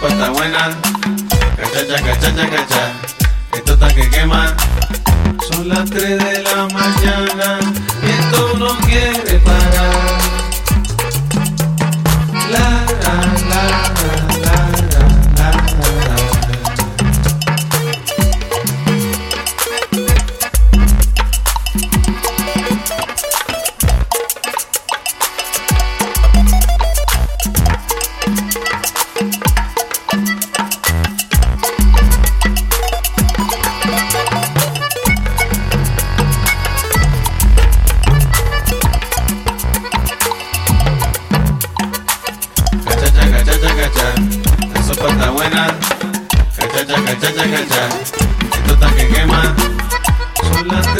[0.00, 0.76] buena.
[1.56, 2.92] Cachacha, cachacha, cacha.
[3.52, 4.56] Esto está que quema.
[5.50, 7.58] Son las 3 de la mañana
[8.02, 9.53] y esto no quiere.
[43.84, 44.14] Cacha.
[44.74, 45.66] La sopa está buena.
[46.56, 47.88] Cachacha, cachacha, cacha.
[48.56, 49.54] Esto está que quema.
[50.52, 50.93] Son las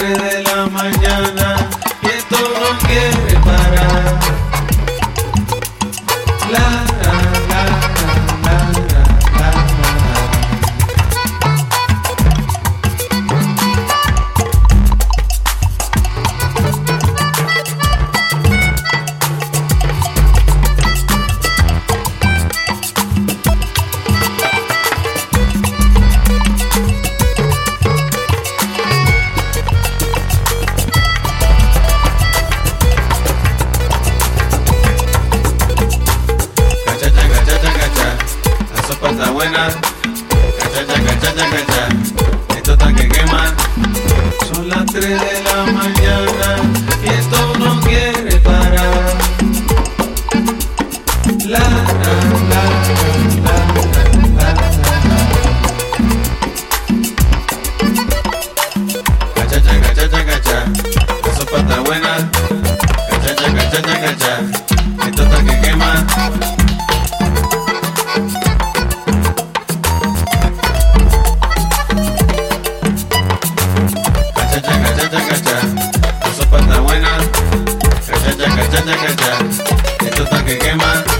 [39.25, 39.69] está buena.
[40.59, 41.89] Cachacha, cachacha, cacha.
[42.57, 43.55] Esto está que quema.
[44.53, 46.57] Son las 3 de la mañana
[47.03, 49.17] y esto no quiere parar.
[51.47, 51.65] La, la,
[52.51, 52.63] la,
[53.45, 53.97] la, la,
[54.37, 54.49] la.
[59.35, 60.59] Cachacha, cachacha, cacha.
[61.25, 62.31] La sopa está buena.
[63.11, 64.33] Cachacha, cachacha, cacha.
[65.09, 66.07] Esto está que quema.
[76.55, 77.09] Sopa está buena.
[78.07, 80.07] Cachacha, cachacha, cacha.
[80.07, 81.14] Esto está que quema.